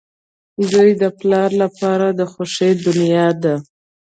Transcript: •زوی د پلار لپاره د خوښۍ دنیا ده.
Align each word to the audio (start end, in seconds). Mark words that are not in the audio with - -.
•زوی 0.69 0.91
د 1.01 1.03
پلار 1.19 1.49
لپاره 1.63 2.07
د 2.19 2.21
خوښۍ 2.31 2.71
دنیا 2.85 3.27
ده. 3.43 3.55